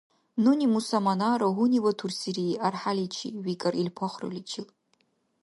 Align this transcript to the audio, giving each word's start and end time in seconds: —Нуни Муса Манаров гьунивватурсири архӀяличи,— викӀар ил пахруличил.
—Нуни 0.43 0.65
Муса 0.73 0.99
Манаров 1.05 1.51
гьунивватурсири 1.57 2.47
архӀяличи,— 2.67 3.29
викӀар 3.45 3.73
ил 3.81 3.89
пахруличил. 3.97 4.65